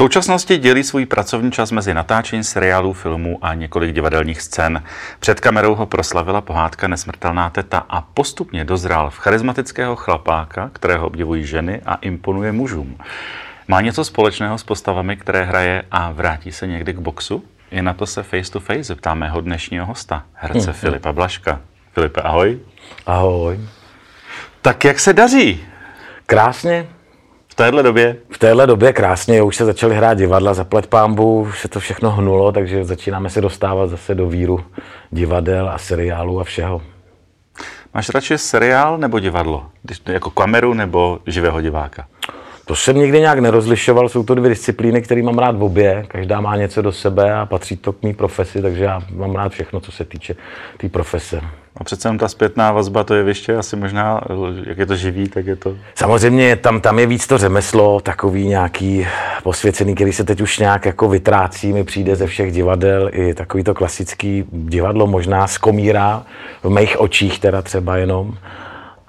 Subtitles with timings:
[0.00, 4.82] současnosti dělí svůj pracovní čas mezi natáčením seriálů, filmů a několik divadelních scén.
[5.20, 11.44] Před kamerou ho proslavila pohádka Nesmrtelná teta a postupně dozrál v charismatického chlapáka, kterého obdivují
[11.44, 12.98] ženy a imponuje mužům.
[13.68, 17.44] Má něco společného s postavami, které hraje a vrátí se někdy k boxu?
[17.70, 20.76] I na to se face to face zeptáme mého dnešního hosta, herce mm.
[20.76, 21.60] Filipa Blaška.
[21.94, 22.58] Filipe, ahoj.
[23.06, 23.60] Ahoj.
[24.62, 25.64] Tak jak se daří?
[26.26, 26.86] Krásně.
[27.60, 28.16] V téhle době?
[28.30, 32.10] V téhle době krásně, už se začaly hrát divadla, zaplať pámbu, už se to všechno
[32.10, 34.64] hnulo, takže začínáme se dostávat zase do víru
[35.10, 36.82] divadel a seriálů a všeho.
[37.94, 39.66] Máš radši seriál nebo divadlo?
[40.06, 42.06] Jako kameru nebo živého diváka?
[42.70, 46.04] To jsem nikdy nějak nerozlišoval, jsou to dvě disciplíny, které mám rád v obě.
[46.08, 49.52] Každá má něco do sebe a patří to k mý profesi, takže já mám rád
[49.52, 50.40] všechno, co se týče té
[50.76, 51.40] tý profese.
[51.76, 54.20] A přece jenom ta zpětná vazba, to je ještě asi možná,
[54.66, 55.76] jak je to živý, tak je to...
[55.94, 59.06] Samozřejmě tam, tam je víc to řemeslo, takový nějaký
[59.42, 63.64] posvěcený, který se teď už nějak jako vytrácí, mi přijde ze všech divadel, i takový
[63.64, 66.22] to klasický divadlo možná skomírá,
[66.62, 68.34] v mých očích teda třeba jenom.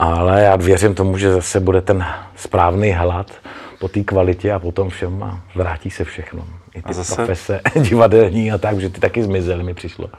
[0.02, 3.31] Ale já věřím tomu, že zase bude ten správný hlad
[3.80, 6.47] po té kvalitě a potom všem a vrátí se všechno.
[6.73, 7.16] I ty a zase...
[7.16, 10.09] profese divadelní a tak, že ty taky zmizely, mi přišlo.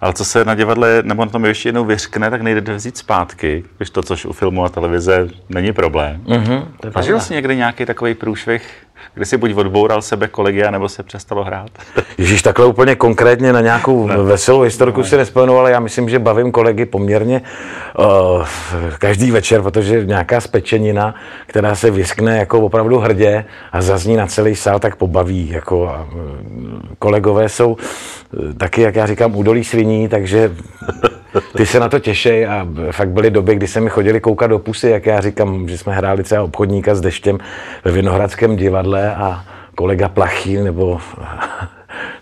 [0.00, 3.64] Ale co se na divadle nebo na tom ještě jednou vyřkne, tak nejde vzít zpátky,
[3.76, 6.20] když to, což u filmu a televize není problém.
[6.24, 10.88] Mm-hmm, a žil jsi někdy nějaký takový průšvih, kdy si buď odboural sebe kolegia, nebo
[10.88, 11.70] se přestalo hrát?
[12.18, 14.16] Ježíš, takhle úplně konkrétně na nějakou ne.
[14.16, 15.06] veselou historiku ne.
[15.06, 17.42] si nespomenu, ale já myslím, že bavím kolegy poměrně
[17.98, 18.44] uh,
[18.98, 21.14] každý večer, protože nějaká spečenina,
[21.46, 25.48] která se vyskne jako opravdu hrdě a zazní na celý sál, tak pobaví.
[25.48, 25.90] Jako, uh,
[26.98, 30.50] kolegové jsou uh, taky, jak já říkám, údolí sviní, takže
[31.56, 34.58] ty se na to těšej a fakt byly doby, kdy se mi chodili koukat do
[34.58, 37.38] pusy, jak já říkám, že jsme hráli třeba obchodníka s deštěm
[37.84, 41.00] ve Vinohradském divadle a kolega Plachý nebo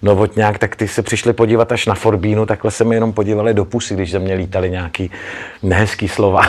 [0.03, 3.65] Novotňák, tak ty se přišli podívat až na Forbínu, takhle se mi jenom podívali do
[3.65, 5.11] pusy, když ze mě lítali nějaký
[5.63, 6.43] nehezký slova.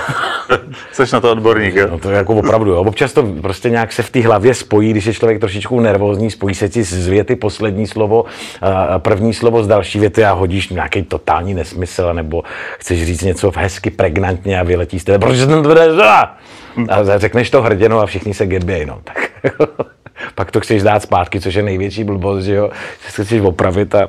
[0.92, 1.88] Jsi na to odborník, jo?
[1.92, 2.82] No to je jako opravdu, jo.
[2.82, 6.56] Občas to prostě nějak se v té hlavě spojí, když je člověk trošičku nervózní, spojí
[6.56, 8.26] se ti z věty poslední slovo,
[8.98, 12.44] první slovo z další věty a hodíš nějaký totální nesmysl, nebo
[12.80, 15.76] chceš říct něco hezky pregnantně a vyletí z tebe, protože jsem to
[16.90, 19.00] a řekneš to hrděno a všichni se gebějí, no.
[19.04, 19.32] Tak
[20.36, 22.70] pak to chceš dát zpátky, což je největší blbost, že jo,
[23.06, 24.08] že se chceš opravit a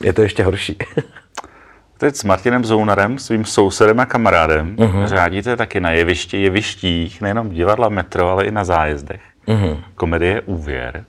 [0.00, 0.76] je to ještě horší.
[1.98, 5.06] Teď s Martinem Zounarem, svým sousedem a kamarádem, uh-huh.
[5.06, 9.20] řádíte taky na jevišti, jevištích, nejenom divadla Metro, ale i na zájezdech.
[9.46, 9.78] Uh-huh.
[9.94, 11.04] Komedie Úvěr.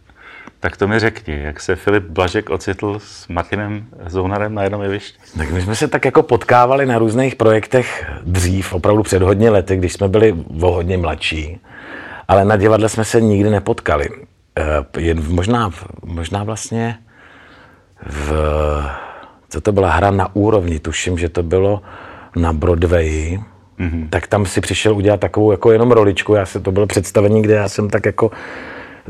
[0.59, 5.17] Tak to mi řekni, jak se Filip Blažek ocitl s Martinem Zounarem na jednom jevišti?
[5.37, 9.77] Tak my jsme se tak jako potkávali na různých projektech dřív, opravdu před hodně lety,
[9.77, 11.59] když jsme byli o hodně mladší,
[12.27, 14.09] ale na divadle jsme se nikdy nepotkali.
[14.57, 15.71] Eh, jen možná,
[16.05, 16.99] možná vlastně
[18.05, 18.33] v,
[19.49, 21.81] co to byla hra na úrovni, tuším, že to bylo
[22.35, 23.39] na Broadway,
[23.79, 24.09] mm-hmm.
[24.09, 27.53] tak tam si přišel udělat takovou jako jenom roličku, já se to bylo představení, kde
[27.53, 28.31] já jsem tak jako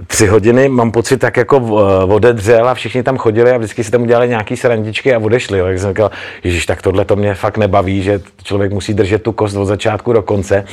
[0.08, 3.92] tři hodiny, mám pocit, tak jako eh, odedřel a všichni tam chodili a vždycky si
[3.92, 5.60] tam udělali nějaký srandičky a odešli.
[5.60, 5.66] Jo.
[5.66, 6.12] Jak jsem říkal,
[6.44, 10.14] Ježíš, tak tohle to mě fakt nebaví, že člověk musí držet tu kost od začátku
[10.14, 10.66] do konce.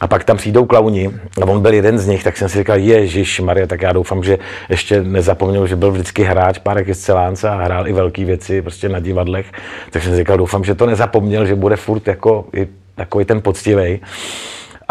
[0.00, 1.10] A pak tam přijdou klauni
[1.42, 4.22] a on byl jeden z nich, tak jsem si říkal, Ježíš Maria, tak já doufám,
[4.22, 4.38] že
[4.68, 9.00] ještě nezapomněl, že byl vždycky hráč pár excellence a hrál i velké věci prostě na
[9.00, 9.46] divadlech.
[9.90, 13.42] Tak jsem si říkal, doufám, že to nezapomněl, že bude furt jako i takový ten
[13.42, 14.00] poctivý.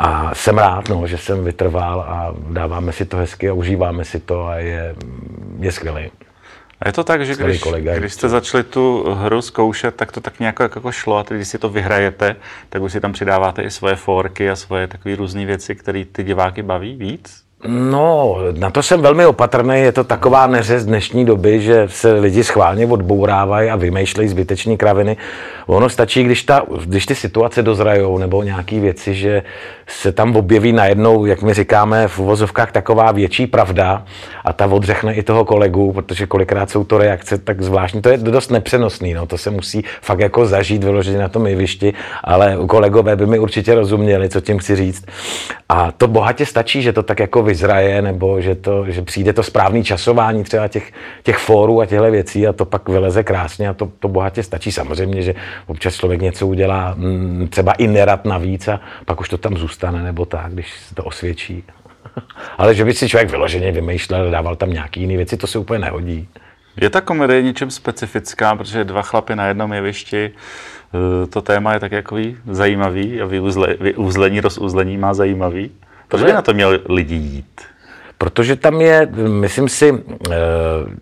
[0.01, 4.19] A jsem rád, no, že jsem vytrval a dáváme si to hezky a užíváme si
[4.19, 4.95] to a je,
[5.59, 6.11] je skvělý.
[6.81, 10.21] A je to tak, že když, kolega, když jste začali tu hru zkoušet, tak to
[10.21, 12.35] tak nějak jako šlo a teď, když si to vyhrajete,
[12.69, 16.23] tak už si tam přidáváte i svoje forky a svoje takové různé věci, které ty
[16.23, 17.48] diváky baví víc?
[17.67, 19.79] No, na to jsem velmi opatrný.
[19.79, 25.17] Je to taková neřez dnešní doby, že se lidi schválně odbourávají a vymýšlejí zbyteční kraviny.
[25.67, 29.43] Ono stačí, když, ta, když ty situace dozrajou nebo nějaké věci, že
[29.87, 34.05] se tam objeví najednou, jak my říkáme v uvozovkách, taková větší pravda
[34.45, 38.01] a ta odřechne i toho kolegu, protože kolikrát jsou to reakce tak zvláštní.
[38.01, 39.25] To je dost nepřenosný, no.
[39.25, 43.75] to se musí fakt jako zažít vyložit na tom jevišti, ale kolegové by mi určitě
[43.75, 45.05] rozuměli, co tím chci říct.
[45.69, 49.43] A to bohatě stačí, že to tak jako vyzraje, nebo že, to, že přijde to
[49.43, 50.91] správný časování třeba těch,
[51.23, 54.71] těch fórů a těchto věcí a to pak vyleze krásně a to, to bohatě stačí.
[54.71, 55.33] Samozřejmě, že
[55.67, 60.03] občas člověk něco udělá mm, třeba i nerad navíc a pak už to tam zůstane
[60.03, 61.63] nebo tak, když se to osvědčí.
[62.57, 65.79] Ale že by si člověk vyloženě vymýšlel, dával tam nějaký jiný věci, to se úplně
[65.79, 66.27] nehodí.
[66.81, 71.79] Je ta komedie něčem specifická, protože dva chlapy na jednom jevišti, eh, to téma je
[71.79, 75.71] tak jakový zajímavý a vyuzle, vyuzlení, rozuzlení má zajímavý.
[76.09, 77.61] Proč by na to měl lidi jít?
[78.17, 80.35] Protože tam je, myslím si, eh,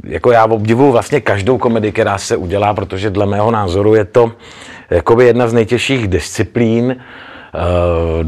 [0.04, 4.32] jako já obdivuju vlastně každou komedii, která se udělá, protože dle mého názoru je to
[4.90, 7.00] jakoby jedna z nejtěžších disciplín, eh,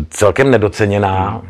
[0.09, 1.41] celkem nedoceněná,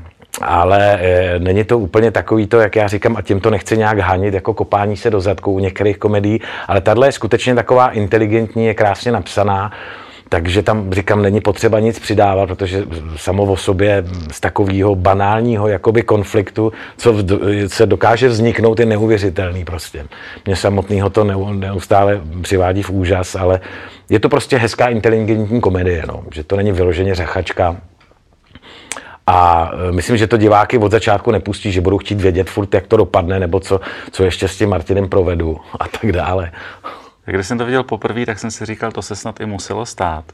[0.41, 3.99] ale eh, není to úplně takový to, jak já říkám, a tím to nechci nějak
[3.99, 8.65] hanit, jako kopání se do zadku u některých komedií, ale tahle je skutečně taková inteligentní,
[8.65, 9.71] je krásně napsaná,
[10.29, 12.83] takže tam, říkám, není potřeba nic přidávat, protože
[13.15, 17.15] samo o sobě z takového banálního jakoby konfliktu, co
[17.67, 20.05] se dokáže vzniknout, je neuvěřitelný prostě.
[20.45, 21.23] Mě samotného to
[21.53, 23.59] neustále přivádí v úžas, ale
[24.09, 26.23] je to prostě hezká inteligentní komedie, no.
[26.33, 27.77] že to není vyloženě řechačka.
[29.27, 32.87] A e, myslím, že to diváky od začátku nepustí, že budou chtít vědět furt, jak
[32.87, 33.79] to dopadne, nebo co,
[34.11, 36.51] co ještě s tím Martinem provedu a tak dále.
[37.31, 40.25] Když jsem to viděl poprvé, tak jsem si říkal, to se snad i muselo stát.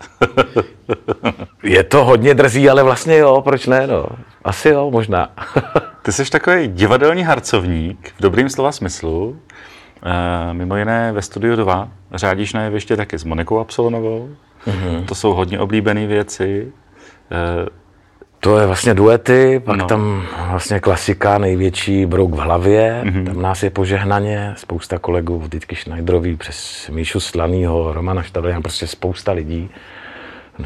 [1.63, 4.06] je to hodně drzí, ale vlastně jo, proč ne, no.
[4.44, 5.30] Asi jo, možná.
[6.01, 9.39] Ty jsi takový divadelní harcovník, v dobrým slova smyslu.
[10.03, 14.30] E, mimo jiné ve Studiu 2 řádíš na jeviště taky s Monikou Absolonovou.
[14.68, 15.06] Mm-hmm.
[15.06, 16.74] To jsou hodně oblíbené věci.
[17.31, 17.85] E,
[18.45, 19.86] to je vlastně duety, pak no.
[19.86, 23.25] tam vlastně klasika, největší brouk v hlavě, mm-hmm.
[23.25, 29.31] tam nás je požehnaně, spousta kolegů, vždycky Schneiderový, přes Míšu Slanýho, Romana Štadlina, prostě spousta
[29.31, 29.69] lidí.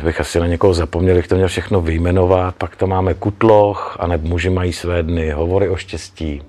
[0.03, 2.55] Bych asi na někoho zapomněl, bych to měl všechno vyjmenovat.
[2.55, 6.41] Pak to máme Kutloch, a nebo muži mají své dny, hovory o štěstí.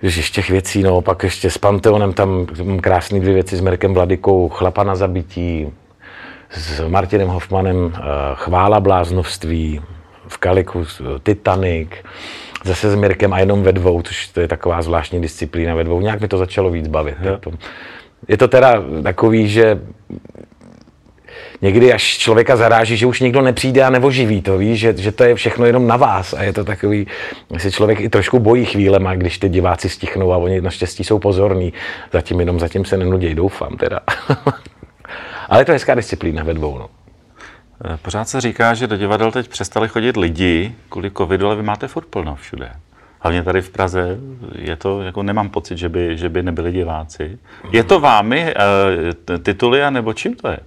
[0.00, 2.46] Když těch věcí, no, pak ještě s Panteonem tam
[2.80, 5.66] krásné dvě věci s Mirkem Vladikou, Chlapa na zabití,
[6.56, 8.00] s Martinem Hoffmanem eh,
[8.34, 9.80] Chvála bláznovství,
[10.28, 10.84] v Kaliku
[11.22, 11.88] Titanic,
[12.64, 16.00] zase s Mirkem a jenom ve dvou, což to je taková zvláštní disciplína ve dvou.
[16.00, 17.16] Nějak mi to začalo víc bavit.
[17.22, 17.50] Je to,
[18.28, 19.80] je to teda takový, že
[21.62, 25.24] někdy až člověka zaráží, že už nikdo nepřijde a nevoživí to, víš, že, že to
[25.24, 27.06] je všechno jenom na vás a je to takový,
[27.56, 31.72] se člověk i trošku bojí chvílema, když ty diváci stichnou a oni naštěstí jsou pozorní,
[32.12, 34.00] zatím jenom zatím se nenudějí, doufám teda.
[35.46, 36.78] Ale je to hezká disciplína ve dvou.
[36.78, 36.90] No.
[37.84, 41.62] Eh, pořád se říká, že do divadel teď přestali chodit lidi kvůli covidu, ale vy
[41.62, 42.72] máte furt plno všude.
[43.20, 44.18] Hlavně tady v Praze
[44.54, 47.38] je to, jako nemám pocit, že by, že by nebyli diváci.
[47.72, 50.58] Je to vámi uh, tituly, nebo čím to je?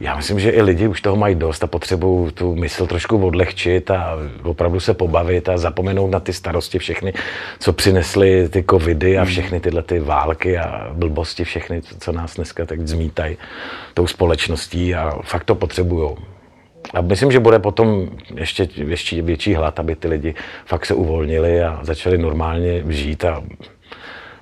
[0.00, 3.90] Já myslím, že i lidi už toho mají dost a potřebují tu mysl trošku odlehčit
[3.90, 7.12] a opravdu se pobavit a zapomenout na ty starosti všechny,
[7.58, 9.30] co přinesly ty covidy a hmm.
[9.30, 13.36] všechny tyhle ty války a blbosti, všechny, co nás dneska tak zmítají
[13.94, 16.10] tou společností a fakt to potřebují.
[16.94, 20.34] A myslím, že bude potom ještě, ještě větší hlad, aby ty lidi
[20.66, 23.42] fakt se uvolnili a začali normálně žít a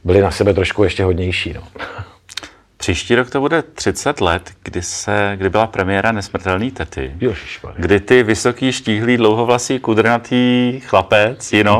[0.04, 1.52] byli na sebe trošku ještě hodnější.
[1.52, 1.62] No.
[2.78, 7.14] Příští rok to bude 30 let, kdy, se, kdy byla premiéra Nesmrtelný tety.
[7.20, 7.74] Ježišmar.
[7.76, 11.78] Kdy ty vysoký, štíhlý, dlouhovlasý, kudrnatý chlapec, Jino,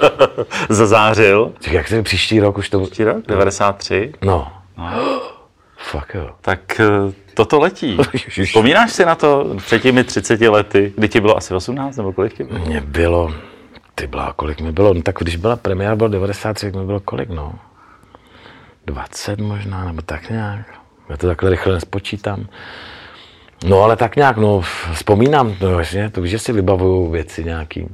[0.68, 1.52] zazářil.
[1.70, 2.80] Jak se příští rok už to...
[2.80, 3.26] Příští rok?
[3.26, 4.12] 93?
[4.22, 4.52] No.
[4.76, 4.90] no.
[5.76, 6.30] Fuck jo.
[6.40, 7.98] Tak eh, toto letí.
[8.44, 12.34] Vzpomínáš si na to před těmi 30 lety, kdy ti bylo asi 18 nebo kolik
[12.36, 12.66] ti bylo?
[12.66, 13.34] Mně bylo,
[13.94, 17.00] ty byla, kolik mi bylo, no, tak když byla premiéra, bylo 93, tak mi bylo
[17.00, 17.54] kolik, no.
[18.86, 20.66] 20 možná, nebo tak nějak.
[21.08, 22.46] Já to takhle rychle nespočítám.
[23.64, 24.60] No ale tak nějak, no,
[24.92, 27.88] vzpomínám, no vlastně, to že si vybavuju věci nějaký.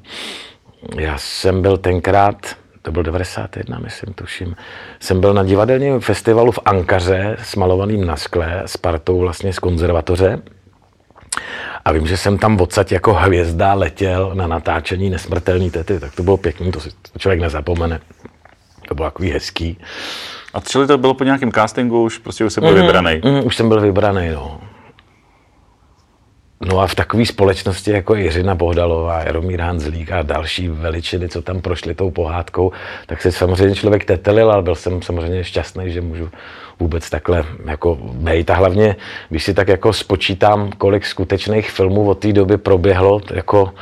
[0.98, 4.56] Já jsem byl tenkrát, to byl 91, myslím, tuším,
[5.00, 9.58] jsem byl na divadelním festivalu v Ankaře s malovaným na skle, s partou vlastně z
[9.58, 10.42] konzervatoře.
[11.84, 16.22] A vím, že jsem tam odsaď jako hvězda letěl na natáčení Nesmrtelný tety, tak to
[16.22, 18.00] bylo pěkný, to si člověk nezapomene.
[18.88, 19.78] To bylo takový hezký.
[20.54, 23.20] A čili to bylo po nějakém castingu, už prostě už jsem byl mm, vybraný.
[23.24, 24.60] Mm, už jsem byl vybraný, no.
[26.60, 31.60] No a v takové společnosti jako Jiřina Bohdalová, Jaromír Hanzlík a další veličiny, co tam
[31.60, 32.72] prošli tou pohádkou,
[33.06, 36.30] tak se samozřejmě člověk tetelil, ale byl jsem samozřejmě šťastný, že můžu
[36.80, 38.50] vůbec takhle jako bejt.
[38.50, 38.96] A hlavně,
[39.28, 43.72] když si tak jako spočítám, kolik skutečných filmů od té doby proběhlo, jako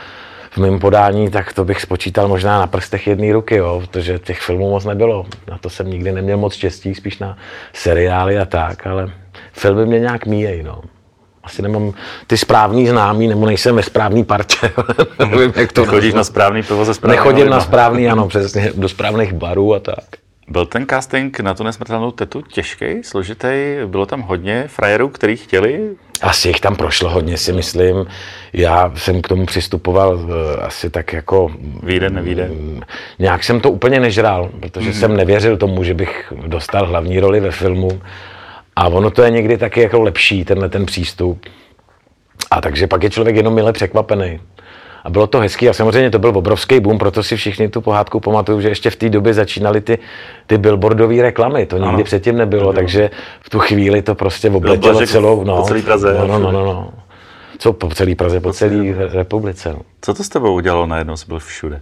[0.59, 4.41] v mém podání, tak to bych spočítal možná na prstech jedné ruky, jo, protože těch
[4.41, 5.27] filmů moc nebylo.
[5.51, 7.39] Na to jsem nikdy neměl moc štěstí, spíš na
[7.73, 9.11] seriály a tak, ale
[9.53, 10.83] filmy mě nějak míjejí, no.
[11.45, 11.93] Asi nemám
[12.27, 14.71] ty správný známý, nebo nejsem ve správný partě.
[15.19, 18.89] Nevím, jak to Chodíš na správný pivo ze správný Nechodím na správný, ano, přesně, do
[18.89, 20.05] správných barů a tak.
[20.51, 23.77] Byl ten casting na tu nesmrtelnou tetu těžký, složitý?
[23.87, 25.91] Bylo tam hodně frajerů, kteří chtěli?
[26.23, 28.07] Asi jich tam prošlo hodně, si myslím.
[28.53, 31.53] Já jsem k tomu přistupoval eh, asi tak jako...
[31.83, 32.51] Výjde, nevíde?
[33.19, 35.01] Nějak jsem to úplně nežral, protože mm-hmm.
[35.01, 38.01] jsem nevěřil tomu, že bych dostal hlavní roli ve filmu.
[38.77, 41.47] A ono to je někdy taky jako lepší, tenhle ten přístup.
[42.51, 44.41] A takže pak je člověk jenom mile překvapený.
[45.05, 48.21] A bylo to hezký a samozřejmě to byl obrovský boom, proto si všichni tu pohádku
[48.21, 49.99] pamatují, že ještě v té době začínaly ty,
[50.47, 51.67] ty billboardové reklamy.
[51.67, 55.45] To nikdy ano, předtím nebylo, nebylo, takže v tu chvíli to prostě obletělo celou.
[55.45, 56.15] No, po celý Praze.
[56.19, 56.93] No, no, no, no, no.
[57.59, 59.73] Co po celé Praze, po celé republice.
[59.73, 59.81] No.
[60.01, 61.81] Co to s tebou udělalo najednou, jsi byl všude?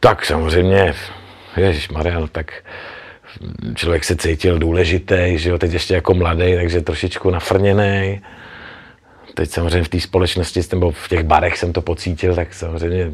[0.00, 0.94] Tak samozřejmě,
[1.56, 2.52] Ježíš Marian, tak
[3.74, 8.20] člověk se cítil důležitý, že jo, teď ještě jako mladý, takže trošičku nafrněný.
[9.40, 13.12] Teď samozřejmě v té společnosti, nebo v těch barech jsem to pocítil, tak samozřejmě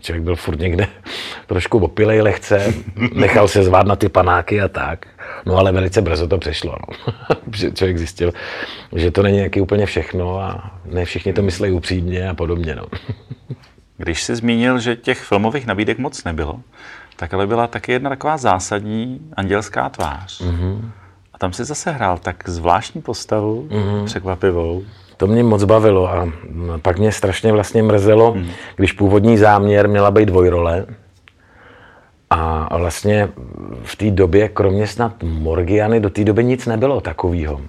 [0.00, 0.86] člověk byl furt někde
[1.46, 2.74] trošku opilej lehce,
[3.14, 5.06] nechal se zvát na ty panáky a tak.
[5.46, 6.76] No ale velice brzo to přešlo.
[6.88, 7.04] No.
[7.54, 8.32] že člověk zjistil,
[8.96, 12.74] že to není nějaký úplně všechno a ne všichni to myslí upřímně a podobně.
[12.74, 12.86] No.
[13.96, 16.60] Když jsi zmínil, že těch filmových nabídek moc nebylo,
[17.16, 20.40] tak ale byla taky jedna taková zásadní andělská tvář.
[20.40, 20.90] Mm-hmm.
[21.32, 24.04] A tam si zase hrál tak zvláštní postavu, mm-hmm.
[24.04, 24.84] překvapivou.
[25.16, 26.28] To mě moc bavilo a
[26.82, 28.48] pak mě strašně vlastně mrzelo, mm.
[28.76, 30.86] když původní záměr měla být dvojrole.
[32.30, 33.28] A vlastně
[33.82, 37.60] v té době, kromě snad Morgiany, do té doby nic nebylo takového.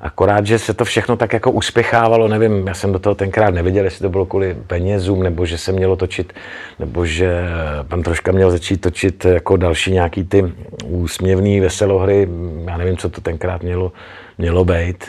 [0.00, 3.84] Akorát, že se to všechno tak jako uspěchávalo, nevím, já jsem do toho tenkrát neviděl,
[3.84, 6.32] jestli to bylo kvůli penězům, nebo že se mělo točit,
[6.78, 7.42] nebo že
[7.88, 10.52] pan troška měl začít točit jako další nějaký ty
[10.84, 12.28] úsměvný veselohry,
[12.64, 13.92] já nevím, co to tenkrát mělo,
[14.38, 15.04] mělo být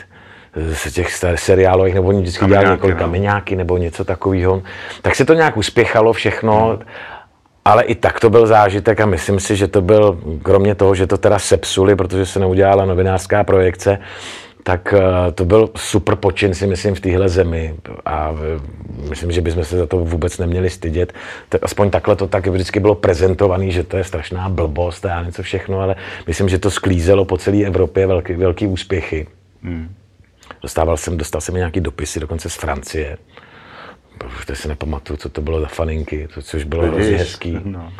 [0.72, 3.00] z těch seriálových, nebo oni vždycky dělali několik no.
[3.00, 4.62] kameňáky nebo něco takového,
[5.02, 6.88] tak se to nějak uspěchalo všechno, hmm.
[7.64, 11.06] ale i tak to byl zážitek a myslím si, že to byl, kromě toho, že
[11.06, 13.98] to teda sepsuli, protože se neudělala novinářská projekce,
[14.68, 17.74] tak eh, to byl super počin, si myslím, v téhle zemi
[18.04, 18.34] a
[19.08, 21.12] myslím, že bychom se za to vůbec neměli stydět.
[21.62, 25.80] Aspoň takhle to tak vždycky bylo prezentované, že to je strašná blbost a něco všechno,
[25.80, 25.96] ale
[26.26, 29.26] myslím, že to sklízelo po celé Evropě velký, velký úspěchy.
[29.62, 29.88] Hmm.
[30.62, 33.18] Dostával jsem, dostal jsem nějaký dopisy, dokonce z Francie.
[34.26, 37.58] Už si nepamatuju, co to bylo za faninky, to, což bylo hrozně hezký.
[37.64, 37.92] No.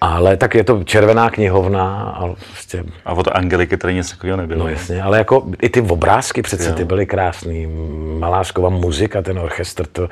[0.00, 2.02] Ale tak je to červená knihovna.
[2.02, 2.84] A, prostě...
[3.04, 4.64] a od Angeliky tady něco takového nebylo.
[4.64, 6.74] No jasně, ale jako i ty obrázky přece jo.
[6.74, 7.66] ty byly krásný.
[8.18, 10.08] Malášková muzika, ten orchestr, to,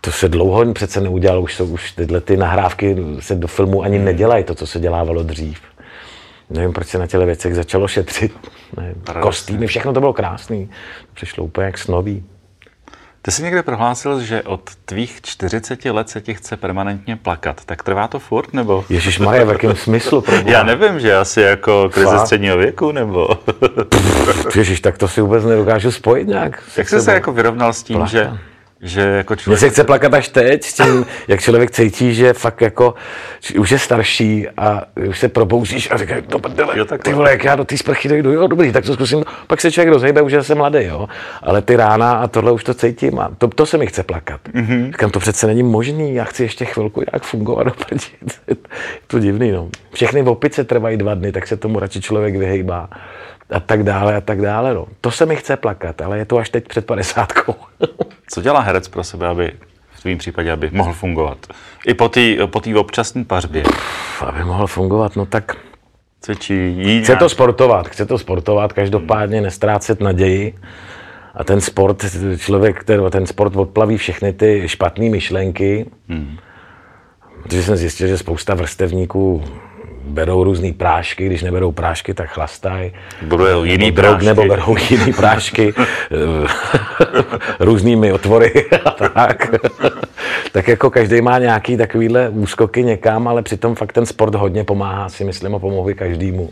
[0.00, 1.40] to se dlouho přece neudělalo.
[1.42, 5.22] Už, jsou, už tyhle ty nahrávky se do filmu ani nedělají, to, co se dělávalo
[5.22, 5.60] dřív.
[6.50, 8.50] Nevím, proč se na těle věcech začalo šetřit.
[8.76, 10.70] Nevím, kostýmy, všechno to bylo krásný.
[11.14, 12.24] Přišlo úplně jak snový.
[13.22, 17.64] Ty jsi někde prohlásil, že od tvých 40 let se ti chce permanentně plakat.
[17.64, 18.84] Tak trvá to furt, nebo?
[18.88, 20.20] Ježíš Maria, v jakém smyslu?
[20.20, 20.48] Problém?
[20.48, 23.28] Já nevím, že asi jako krize středního věku, nebo?
[24.56, 26.62] Ježíš, tak to si vůbec nedokážu spojit nějak.
[26.76, 28.10] Jak jsi se jako vyrovnal s tím, Plaka.
[28.10, 28.30] že
[28.80, 29.60] že jako člověk...
[29.60, 32.94] Mně se chce plakat až teď, s tím, jak člověk cítí, že fakt jako
[33.58, 37.56] už je starší a už se probouzíš a říkáš, no prdele, ty vole, jak já
[37.56, 39.24] do té sprchy dojdu, jo, dobrý, tak to zkusím.
[39.46, 41.08] Pak se člověk rozhejbe, už jsem mladý, jo.
[41.42, 44.40] Ale ty rána a tohle už to cítím a to, to se mi chce plakat.
[44.54, 44.86] Mm-hmm.
[44.86, 47.66] Říkám, to přece není možný, já chci ještě chvilku nějak fungovat.
[48.48, 48.56] je
[49.06, 49.68] to divný, no.
[49.92, 52.88] Všechny opice trvají dva dny, tak se tomu radši člověk vyhejbá
[53.50, 54.74] a tak dále a tak dále.
[54.74, 54.86] No.
[55.00, 57.54] To se mi chce plakat, ale je to až teď před padesátkou.
[58.28, 59.52] Co dělá herec pro sebe, aby
[59.90, 61.38] v tvém případě, aby mohl fungovat?
[61.86, 63.62] I po té po občasné pařbě.
[64.20, 65.56] Aby mohl fungovat, no tak...
[66.20, 70.54] Cvičí, jí Chce to sportovat, chce to sportovat, každopádně nestrácet naději.
[71.34, 72.04] A ten sport,
[72.38, 75.86] člověk, ten sport odplaví všechny ty špatné myšlenky.
[76.08, 76.36] Hmm.
[77.42, 79.44] Protože jsem zjistil, že spousta vrstevníků
[80.06, 82.92] berou různé prášky, když neberou prášky, tak chlastají.
[83.22, 84.26] Berou jiný nebo, prášky.
[84.26, 85.74] Nebo berou jiný prášky
[87.60, 88.52] různými otvory
[88.84, 89.54] a tak.
[90.52, 95.08] tak jako každý má nějaký takovýhle úskoky někam, ale přitom fakt ten sport hodně pomáhá,
[95.08, 96.50] si myslím, a pomohli každému.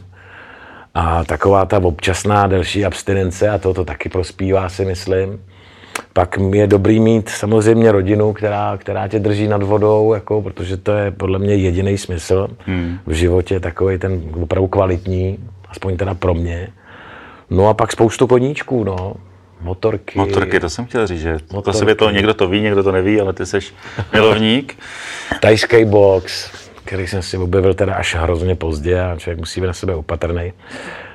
[0.94, 5.40] A taková ta občasná delší abstinence, a to to taky prospívá, si myslím
[6.14, 10.92] pak je dobrý mít samozřejmě rodinu, která, která tě drží nad vodou, jako, protože to
[10.92, 12.98] je podle mě jediný smysl hmm.
[13.06, 16.68] v životě, takový ten opravdu kvalitní, aspoň teda pro mě.
[17.50, 19.14] No a pak spoustu koníčků, no.
[19.60, 20.18] Motorky.
[20.18, 21.94] Motorky, to jsem chtěl říct, že motorky.
[21.94, 23.58] to někdo to ví, někdo to neví, ale ty jsi
[24.12, 24.78] milovník.
[25.40, 26.50] Tajský box,
[26.84, 30.52] který jsem si objevil teda až hrozně pozdě a člověk musí být na sebe opatrný.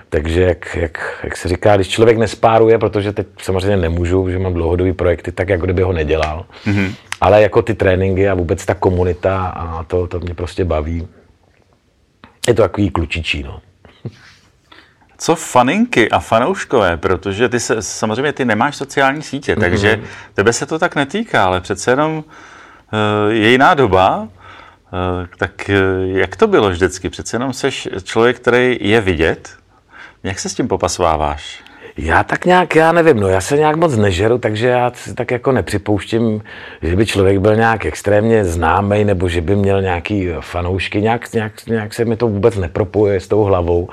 [0.09, 4.53] Takže jak, jak, jak se říká, když člověk nespáruje, protože teď samozřejmě nemůžu, že mám
[4.53, 6.45] dlouhodobý projekty, tak jako kdyby ho nedělal.
[6.65, 6.95] Mm-hmm.
[7.21, 11.07] Ale jako ty tréninky a vůbec ta komunita a to, to mě prostě baví.
[12.47, 13.61] Je to takový klučičí, no.
[15.17, 19.59] Co faninky a fanouškové, protože ty se, samozřejmě ty nemáš sociální sítě, mm-hmm.
[19.59, 19.99] takže
[20.33, 22.23] tebe se to tak netýká, ale přece jenom uh,
[23.33, 24.27] je jiná doba, uh,
[25.37, 27.09] tak uh, jak to bylo vždycky?
[27.09, 27.69] Přece jenom jsi
[28.03, 29.58] člověk, který je vidět,
[30.23, 31.63] jak se s tím popasváváš?
[31.97, 35.51] Já tak nějak, já nevím, no já se nějak moc nežeru, takže já tak jako
[35.51, 36.41] nepřipouštím,
[36.81, 41.65] že by člověk byl nějak extrémně známý nebo že by měl nějaký fanoušky, nějak, nějak,
[41.67, 43.89] nějak se mi to vůbec nepropojuje s tou hlavou.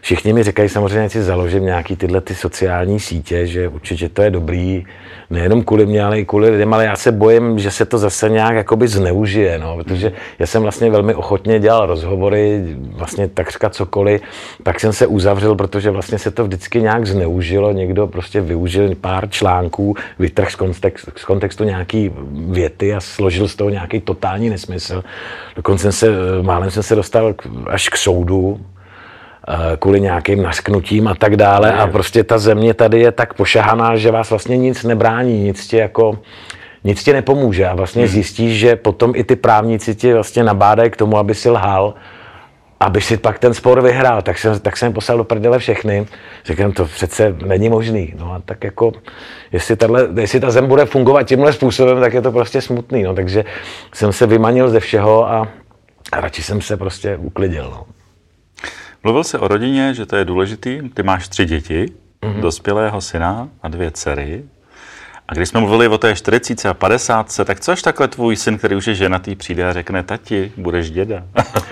[0.00, 4.22] Všichni mi říkají samozřejmě, že si založím nějaký tyhle ty sociální sítě, že určitě to
[4.22, 4.84] je dobrý,
[5.30, 8.28] nejenom kvůli mě, ale i kvůli lidem, ale já se bojím, že se to zase
[8.28, 14.20] nějak jakoby zneužije, no, protože já jsem vlastně velmi ochotně dělal rozhovory, vlastně takřka cokoliv,
[14.62, 19.30] tak jsem se uzavřel, protože vlastně se to vždycky nějak zneužilo, někdo prostě využil pár
[19.30, 25.04] článků, vytrh z, kontext, z kontextu nějaký věty a složil z toho nějaký totální nesmysl.
[25.56, 27.34] Dokonce jsem se, málem jsem se dostal
[27.66, 28.60] až k soudu,
[29.78, 31.72] kvůli nějakým nasknutím a tak dále.
[31.72, 35.76] A prostě ta země tady je tak pošahaná, že vás vlastně nic nebrání, nic tě
[35.76, 36.18] jako
[36.84, 38.12] nic ti nepomůže a vlastně hmm.
[38.12, 41.94] zjistíš, že potom i ty právníci ti vlastně nabádají k tomu, aby si lhal,
[42.80, 44.22] aby si pak ten spor vyhrál.
[44.22, 46.06] Tak jsem, tak jsem poslal do prdele všechny.
[46.44, 48.14] Říkám, to přece není možný.
[48.18, 48.92] No a tak jako,
[49.52, 53.02] jestli, tato, jestli ta zem bude fungovat tímhle způsobem, tak je to prostě smutný.
[53.02, 53.14] No.
[53.14, 53.44] Takže
[53.94, 55.48] jsem se vymanil ze všeho a,
[56.12, 57.70] a radši jsem se prostě uklidil.
[57.70, 57.97] No.
[59.04, 60.80] Mluvil se o rodině, že to je důležitý.
[60.94, 61.86] Ty máš tři děti,
[62.22, 62.40] mm-hmm.
[62.40, 64.44] dospělého syna a dvě dcery.
[65.28, 68.58] A když jsme mluvili o té 40 a 50, tak co až takhle tvůj syn,
[68.58, 71.24] který už je ženatý, přijde a řekne, tati, budeš děda?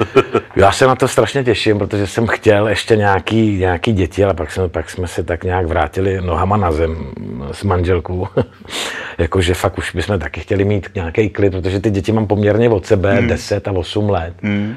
[0.56, 4.52] Já se na to strašně těším, protože jsem chtěl ještě nějaký, nějaký děti, ale pak
[4.52, 7.06] jsme, pak jsme se tak nějak vrátili nohama na zem
[7.52, 8.28] s manželkou.
[9.18, 12.87] Jakože fakt už bychom taky chtěli mít nějaký klid, protože ty děti mám poměrně od
[12.87, 13.28] sebe, hmm.
[13.28, 14.35] 10 a 8 let.
[14.42, 14.76] Hmm.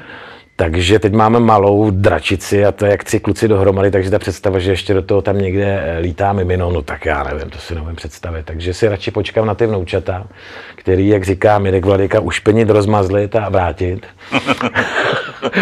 [0.60, 4.58] Takže teď máme malou dračici a to je jak tři kluci dohromady, takže ta představa,
[4.58, 7.74] že ještě do toho tam někde eh, lítá mimino, no tak já nevím, to si
[7.74, 8.46] nevím představit.
[8.46, 10.26] Takže si radši počkám na ty vnoučata,
[10.74, 14.06] který, jak říká Mirek Vladika, ušpenit, rozmazlit a vrátit.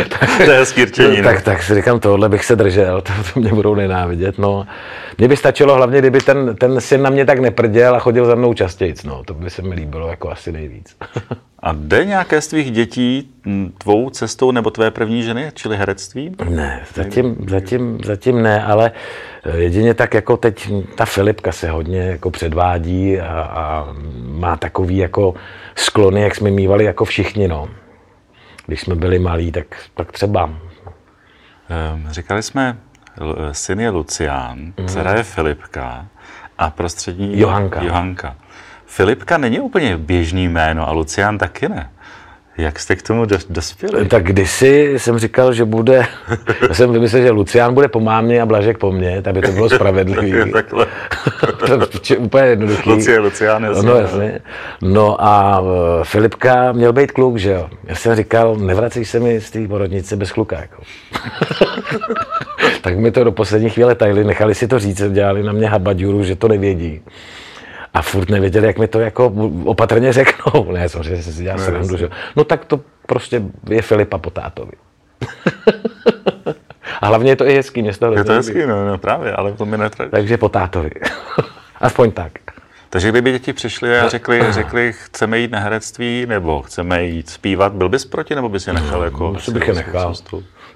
[0.09, 3.41] tak, to je hezký rčení, tak, tak si říkám, tohle bych se držel, to, to
[3.41, 4.39] mě budou nenávidět.
[4.39, 4.67] No.
[5.19, 8.35] Mně by stačilo hlavně, kdyby ten, ten syn na mě tak neprděl a chodil za
[8.35, 8.95] mnou častěji.
[9.05, 10.97] No, to by se mi líbilo jako asi nejvíc.
[11.63, 13.31] A jde nějaké z tvých dětí
[13.79, 16.37] tvou cestou nebo tvé první ženy, čili herectví?
[16.49, 18.93] Ne, zatím, zatím, zatím ne, ale
[19.45, 23.87] eh, jedině tak jako teď ta Filipka se hodně jako předvádí a, a
[24.19, 25.35] má takový jako
[25.75, 27.69] sklony, jak jsme mývali jako všichni, no.
[28.67, 30.51] Když jsme byli malí, tak, tak třeba.
[31.69, 32.77] Ehm, říkali jsme,
[33.53, 34.87] syn je Lucián, mm.
[34.87, 36.07] dcera je Filipka
[36.59, 37.83] a prostřední Johanka.
[37.83, 38.37] Johanka.
[38.89, 41.91] Filipka není úplně běžný jméno a Lucián taky ne.
[42.59, 44.09] Jak jste k tomu dospěli?
[44.09, 46.07] Tak kdysi jsem říkal, že bude,
[46.69, 49.71] já jsem vymyslel, že Lucián bude po mámě a Blažek po mně, aby to bylo
[49.75, 50.53] spravedlivý.
[50.53, 50.87] Takhle.
[51.67, 52.91] to je úplně jednoduchý.
[52.91, 53.89] Lucie, Lucián, jasně.
[53.89, 54.41] No, jasně.
[54.83, 55.69] no a uh,
[56.03, 57.71] Filipka měl být kluk, že jo.
[57.85, 60.57] Já jsem říkal, nevracej se mi z té porodnice bez kluka.
[60.61, 60.83] Jako.
[62.81, 66.25] tak mi to do poslední chvíle tajili, nechali si to říct, dělali na mě habaďuru,
[66.25, 67.01] že to nevědí
[67.95, 69.33] a furt nevěděli, jak mi to jako
[69.65, 70.73] opatrně řeknou.
[70.73, 74.73] Ne, samozřejmě se si dělá srandu, že No tak to prostě je Filipa po tátovi.
[77.01, 78.13] a hlavně je to i hezký město.
[78.13, 80.11] Je to hezký, no, no, právě, ale to mi netrač.
[80.11, 80.91] Takže po tátovi.
[81.81, 82.33] Aspoň tak.
[82.91, 87.73] Takže kdyby děti přišly a řekli, řekli, chceme jít na herectví nebo chceme jít zpívat,
[87.73, 89.37] byl bys proti nebo bys je nechal jako...
[89.41, 90.15] Co bych je nechal.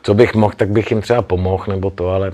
[0.03, 2.33] Co bych mohl, tak bych jim třeba pomohl nebo to, ale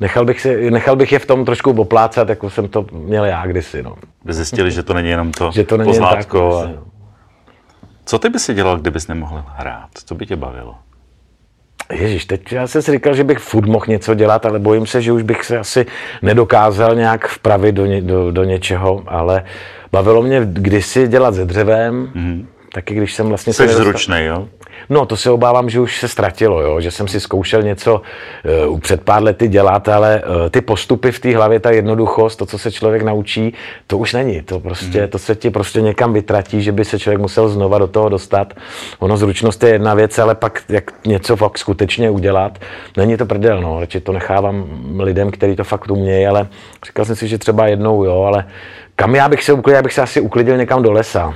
[0.00, 3.46] nechal bych, si, nechal bych je v tom trošku oplácat, jako jsem to měl já
[3.46, 3.82] kdysi.
[3.82, 3.96] No.
[4.24, 6.58] By zjistili, že to není jenom to že to není pozlátko.
[6.60, 6.80] Jen tak, a...
[6.80, 6.86] No.
[8.04, 9.88] Co ty by si dělal, kdybys nemohl hrát?
[10.06, 10.74] Co by tě bavilo?
[11.92, 15.02] Ježíš, teď já jsem si říkal, že bych furt mohl něco dělat, ale bojím se,
[15.02, 15.86] že už bych se asi
[16.22, 19.44] nedokázal nějak vpravit do, ně, do, do něčeho, ale
[19.92, 22.46] bavilo mě kdysi dělat se dřevem, mm-hmm.
[22.72, 23.52] taky když jsem vlastně...
[23.52, 24.48] Jsi zručný, jo?
[24.88, 26.80] No, to se obávám, že už se ztratilo, jo?
[26.80, 28.02] že jsem si zkoušel něco
[28.68, 32.46] uh, před pár lety dělat, ale uh, ty postupy v té hlavě, ta jednoduchost, to,
[32.46, 33.54] co se člověk naučí,
[33.86, 34.42] to už není.
[34.42, 35.08] To prostě, mm.
[35.08, 38.54] to se ti prostě někam vytratí, že by se člověk musel znova do toho dostat.
[38.98, 42.58] Ono zručnost je jedna věc, ale pak jak něco fakt skutečně udělat,
[42.96, 43.80] není to prdel, no.
[43.80, 44.66] Radši to nechávám
[44.98, 46.46] lidem, kteří to fakt umějí, ale
[46.86, 48.44] říkal jsem si, že třeba jednou, jo, ale
[48.96, 51.34] kam já bych se uklidil, já bych se asi uklidil někam do lesa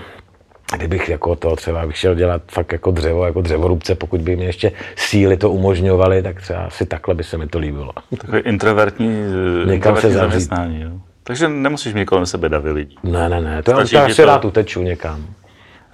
[0.76, 4.44] kdybych jako to třeba bych šel dělat fakt jako dřevo, jako dřevorubce, pokud by mi
[4.44, 7.92] ještě síly to umožňovaly, tak třeba asi takhle by se mi to líbilo.
[8.18, 9.16] Takové introvertní,
[9.64, 10.80] Někam se zaměstnání.
[10.82, 10.90] Jo?
[11.22, 12.96] Takže nemusíš mít kolem sebe davy lidí.
[13.02, 14.24] Ne, ne, ne, to já si to...
[14.24, 15.26] rád uteču někam.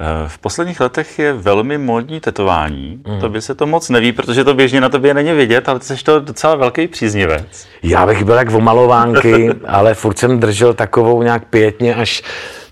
[0.01, 3.03] Eh, v posledních letech je velmi módní tetování.
[3.09, 3.21] Mm.
[3.21, 5.85] To by se to moc neví, protože to běžně na tobě není vidět, ale ty
[5.85, 7.69] jsi to docela velký příznivec.
[7.83, 12.23] Já bych byl jak omalovánky, ale furt jsem držel takovou nějak pětně až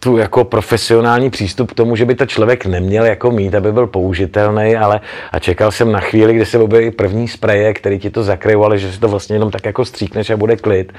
[0.05, 3.87] tu jako profesionální přístup k tomu, že by to člověk neměl jako mít, aby byl
[3.87, 5.01] použitelný, ale
[5.33, 8.79] a čekal jsem na chvíli, kdy se objeví první spreje, který ti to zakryjou, ale
[8.79, 10.93] že si to vlastně jenom tak jako stříkneš a bude klid.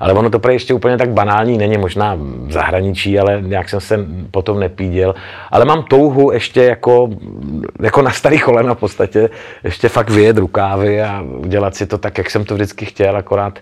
[0.00, 4.06] Ale ono to ještě úplně tak banální není, možná v zahraničí, ale nějak jsem se
[4.30, 5.14] potom nepíděl.
[5.50, 7.08] Ale mám touhu ještě jako,
[7.80, 9.30] jako na starý kolena v podstatě,
[9.64, 13.58] ještě fakt vyjet rukávy a udělat si to tak, jak jsem to vždycky chtěl, akorát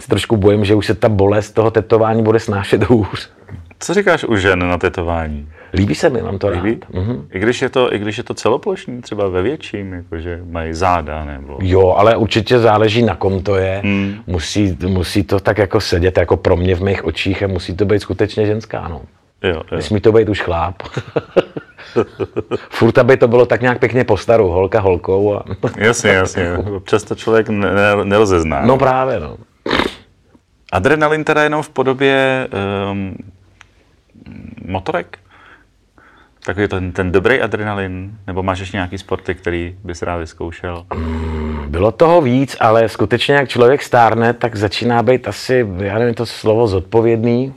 [0.00, 3.36] se trošku bojím, že už se ta bolest toho tetování bude snášet hůř.
[3.78, 5.48] Co říkáš u žen na tetování?
[5.74, 6.70] Líbí se mi, mám to Líbí?
[6.70, 6.90] rád.
[6.90, 7.24] Mm-hmm.
[7.30, 11.24] I, když je to, I když je to celoplošní, třeba ve větším, jakože mají záda
[11.24, 11.58] nebo...
[11.62, 13.80] Jo, ale určitě záleží na kom to je.
[13.84, 14.14] Mm.
[14.26, 17.84] Musí, musí to tak jako sedět, jako pro mě v mých očích a musí to
[17.84, 19.02] být skutečně ženská, no.
[19.42, 19.62] Jo, jo.
[19.76, 20.82] Nesmí to být už chláp.
[22.70, 25.34] Furt, aby to bylo tak nějak pěkně po staru, holka holkou.
[25.34, 25.44] A...
[25.78, 26.56] jasně, jasně.
[26.56, 28.66] Občas to člověk ne, ne, nerozezná.
[28.66, 29.36] No právě, no.
[30.72, 32.48] Adrenalin teda jenom v podobě
[32.90, 33.16] um,
[34.66, 35.18] motorek?
[36.46, 38.18] Takový ten, ten dobrý adrenalin?
[38.26, 40.86] Nebo máš ještě nějaký sporty, který bys rád vyzkoušel?
[40.94, 46.14] Mm, bylo toho víc, ale skutečně jak člověk stárne, tak začíná být asi, já nevím
[46.14, 47.54] to slovo, zodpovědný.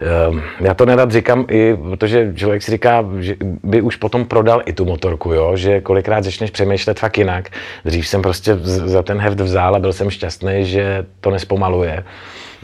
[0.00, 4.62] Ehm, já to nerad říkám i, protože člověk si říká, že by už potom prodal
[4.66, 5.56] i tu motorku, jo?
[5.56, 7.50] že kolikrát začneš přemýšlet fakt jinak.
[7.84, 12.04] Dřív jsem prostě za ten heft vzal a byl jsem šťastný, že to nespomaluje.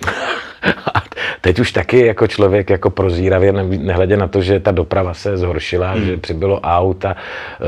[1.41, 5.91] Teď už taky jako člověk jako prozíravě, nehledě na to, že ta doprava se zhoršila,
[5.91, 6.05] hmm.
[6.05, 7.17] že přibylo aut a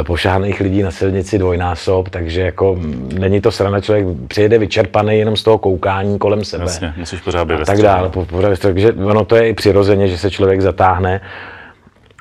[0.00, 2.78] e, pošáhaných lidí na silnici dvojnásob, takže jako
[3.18, 6.64] není to srana, člověk přijede vyčerpaný jenom z toho koukání kolem sebe.
[6.64, 8.09] Jasně, musíš pořád být a tak dále.
[8.09, 11.20] Pořád, takže ono to je i přirozeně, že se člověk zatáhne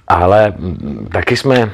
[0.09, 0.53] ale
[1.11, 1.71] taky jsme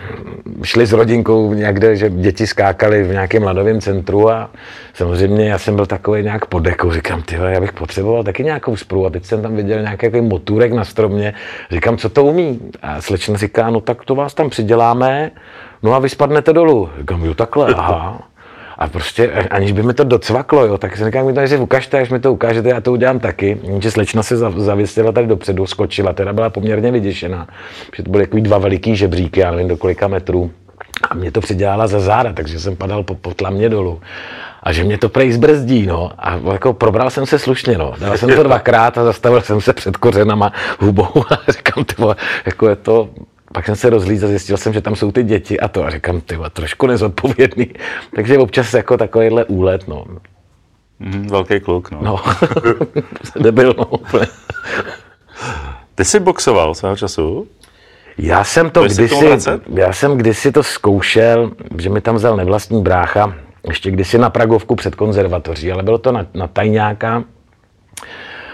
[0.63, 4.49] šli s rodinkou někde, že děti skákaly v nějakém mladovém centru a
[4.93, 6.91] samozřejmě já jsem byl takový nějak pod dekou.
[6.91, 10.73] Říkám, ty já bych potřeboval taky nějakou spru a teď jsem tam viděl nějaký motůrek
[10.73, 11.33] na stromě.
[11.71, 12.59] Říkám, co to umí?
[12.81, 15.31] A slečna říká, no tak to vás tam přiděláme,
[15.83, 16.89] no a vy spadnete dolů.
[16.99, 18.21] Říkám, jo takhle, aha.
[18.77, 21.99] A prostě, aniž by mi to docvaklo, jo, tak jsem říkal, mi to si ukažte,
[21.99, 23.57] až mi to ukážete, já to udělám taky.
[23.79, 27.47] Že slečna se zavěsila tady dopředu, skočila, teda byla poměrně vyděšená,
[27.95, 30.51] že to byly takový dva veliký žebříky, já nevím do kolika metrů.
[31.09, 34.01] A mě to přidělala za záda, takže jsem padal po, po tlamě dolů.
[34.63, 36.11] A že mě to prej zbrzdí, no.
[36.17, 37.93] A jako probral jsem se slušně, no.
[37.99, 42.15] Dal jsem to dvakrát a zastavil jsem se před kořenama hubou a říkám, ty vole,
[42.45, 43.09] jako je to
[43.55, 46.21] pak jsem se rozlízl zjistil jsem, že tam jsou ty děti a to a říkám,
[46.21, 47.67] ty trošku nezodpovědný.
[48.15, 50.05] Takže občas jako takovýhle úlet, no.
[50.99, 51.99] Mm, velký kluk, no.
[52.01, 52.19] No,
[53.43, 53.85] debil, no.
[55.95, 57.47] Ty jsi boxoval svého času?
[58.17, 59.29] Já jsem to, to kdysi,
[59.73, 63.35] já jsem kdysi to zkoušel, že mi tam vzal nevlastní brácha,
[63.67, 67.23] ještě kdysi na Pragovku před konzervatoří, ale bylo to na, na tajňáka,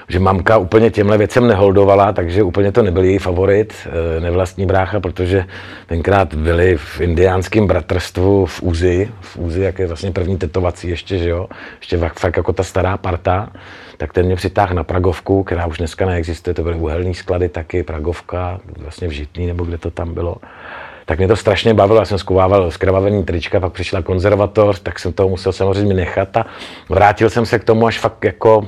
[0.07, 4.99] že mamka úplně těmhle věcem neholdovala, takže úplně to nebyl její favorit, eh, nevlastní brácha,
[4.99, 5.45] protože
[5.87, 11.17] tenkrát byli v indiánském bratrstvu v Úzi, v Úzi, jak je vlastně první tetovací ještě,
[11.17, 11.47] že jo,
[11.79, 13.49] ještě fakt jako ta stará parta,
[13.97, 17.83] tak ten mě přitáhl na Pragovku, která už dneska neexistuje, to byly uhelní sklady taky,
[17.83, 20.35] Pragovka, vlastně v Žitný, nebo kde to tam bylo
[21.05, 21.99] tak mě to strašně bavilo.
[21.99, 26.45] Já jsem zkovával skrvavený trička, pak přišla konzervatoř, tak jsem to musel samozřejmě nechat a
[26.89, 28.67] vrátil jsem se k tomu až fakt jako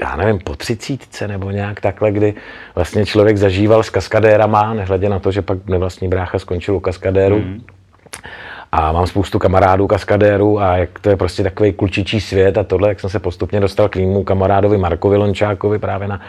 [0.00, 2.34] já nevím, po třicítce nebo nějak takhle, kdy
[2.74, 7.38] vlastně člověk zažíval s kaskadérama, nehledě na to, že pak nevlastní brácha skončil u kaskadéru.
[7.38, 7.64] Mm.
[8.72, 12.88] A mám spoustu kamarádů kaskadérů a jak to je prostě takový klučičí svět a tohle,
[12.88, 16.20] jak jsem se postupně dostal k mému kamarádovi Markovi Lončákovi právě na,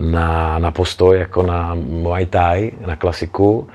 [0.00, 3.68] na, na postoj, jako na Muay Thai, na klasiku.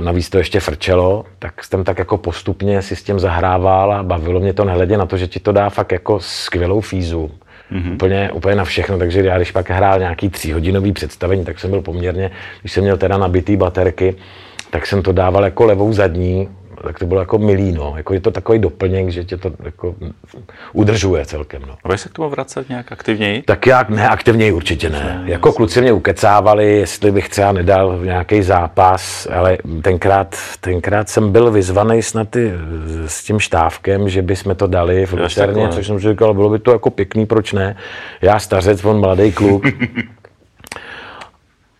[0.00, 4.40] Navíc to ještě frčelo, tak jsem tak jako postupně si s tím zahrával a bavilo
[4.40, 7.30] mě to nehledě na to, že ti to dá fakt jako skvělou fízu
[7.72, 7.94] mm-hmm.
[7.94, 11.82] úplně, úplně na všechno, takže já když pak hrál nějaký tříhodinový představení, tak jsem byl
[11.82, 14.14] poměrně, když jsem měl teda nabitý baterky,
[14.70, 16.48] tak jsem to dával jako levou zadní,
[16.84, 17.94] tak to bylo jako milý, no.
[17.96, 19.94] Jako je to takový doplněk, že tě to jako
[20.72, 21.76] udržuje celkem, no.
[21.84, 23.42] A se k tomu vracet nějak aktivněji?
[23.42, 24.98] Tak jak ne, aktivněji určitě ne.
[24.98, 31.32] ne jako kluci mě ukecávali, jestli bych třeba nedal nějaký zápas, ale tenkrát, tenkrát jsem
[31.32, 32.52] byl vyzvaný snad ty,
[33.06, 36.58] s tím štávkem, že bychom to dali v Lucerně, což jsem si říkal, bylo by
[36.58, 37.76] to jako pěkný, proč ne?
[38.22, 39.64] Já stařec, on mladý kluk.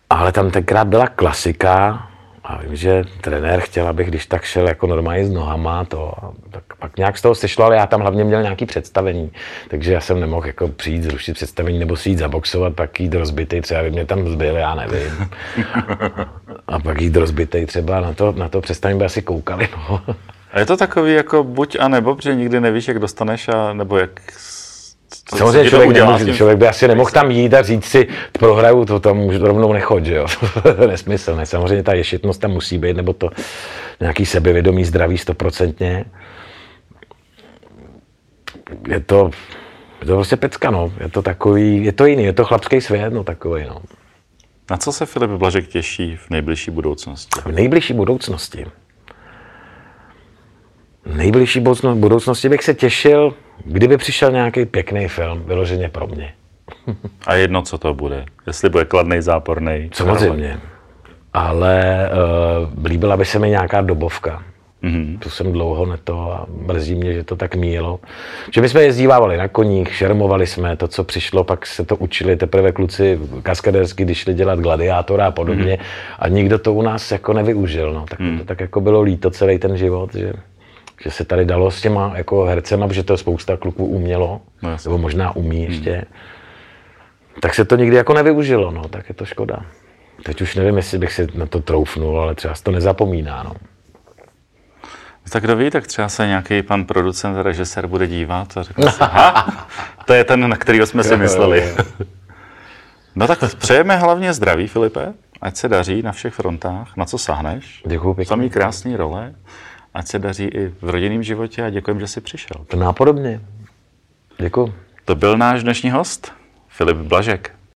[0.09, 2.07] ale tam tenkrát byla klasika,
[2.47, 6.13] a vím, že trenér chtěl, abych když tak šel jako normálně s nohama, to,
[6.51, 9.31] tak pak nějak z toho sešlo, ale já tam hlavně měl nějaký představení,
[9.69, 13.61] takže já jsem nemohl jako přijít, zrušit představení nebo si jít zaboxovat, pak jít rozbitej,
[13.61, 15.11] třeba by mě tam zbyl, já nevím.
[16.67, 19.69] A pak jít rozbitej třeba na to, na to představení by asi koukali.
[19.77, 20.01] No.
[20.51, 23.97] A je to takový jako buď a nebo, protože nikdy nevíš, jak dostaneš, a, nebo
[23.97, 24.21] jak
[25.35, 28.99] Samozřejmě člověk, udělá nemůže, člověk by asi nemohl tam jít a říct si, prohraju to,
[28.99, 30.25] tam můžu rovnou nechod, že jo.
[30.87, 31.45] Nesmyslné.
[31.45, 33.29] Samozřejmě ta ješitnost tam musí být, nebo to
[33.99, 36.05] nějaký sebevědomí, zdraví stoprocentně.
[38.87, 39.31] Je to,
[40.01, 40.91] je to prostě pecka, no.
[40.99, 43.81] Je to takový, je to jiný, je to chlapský svět, no takový, no.
[44.69, 47.41] Na co se Filip Blažek těší v nejbližší budoucnosti?
[47.45, 48.65] V nejbližší budoucnosti.
[51.05, 53.33] Nejbližší budoucno- budoucnosti bych se těšil,
[53.65, 56.33] kdyby přišel nějaký pěkný film, vyloženě pro mě.
[57.27, 58.25] A jedno, co to bude.
[58.47, 59.89] Jestli bude kladný, záporný.
[59.93, 60.59] Samozřejmě.
[61.33, 62.09] Ale
[62.75, 64.43] uh, líbila by se mi nějaká dobovka.
[64.83, 65.19] Mm-hmm.
[65.19, 67.99] To jsem dlouho neto a mrzí mě, že to tak míjelo.
[68.51, 72.35] Že my jsme jezdívávali na koních, šermovali jsme to, co přišlo, pak se to učili
[72.35, 75.75] teprve kluci kaskadersky, když šli dělat gladiátora a podobně.
[75.75, 76.19] Mm-hmm.
[76.19, 77.93] A nikdo to u nás jako nevyužil.
[77.93, 78.05] No.
[78.09, 78.39] Tak mm.
[78.39, 80.33] to tak jako bylo líto celý ten život, že,
[81.01, 84.97] že se tady dalo s těma jako hercema, protože to spousta kluků umělo, No nebo
[84.97, 85.95] možná umí ještě.
[85.97, 87.41] Mm.
[87.41, 89.65] Tak se to nikdy jako nevyužilo, no, tak je to škoda.
[90.23, 93.53] Teď už nevím, jestli bych si na to troufnul, ale třeba se to nezapomíná, no.
[95.29, 98.97] Tak kdo ví, tak třeba se nějaký pan producent, režisér bude dívat a řekne si,
[99.01, 99.67] "Ha,
[100.05, 101.63] to je ten, na kterého jsme si mysleli.
[103.17, 107.83] No tak přejeme hlavně zdraví, Filipe, ať se daří na všech frontách, na co sáhneš.
[107.87, 108.29] Děkuju pěkně.
[108.29, 109.33] Samý krásný role,
[109.95, 112.65] ať se daří i v rodinném životě a děkujeme, že jsi přišel.
[112.67, 113.41] To nápodobně.
[114.37, 114.73] Děkuji.
[115.05, 116.31] To byl náš dnešní host,
[116.67, 117.55] Filip Blažek.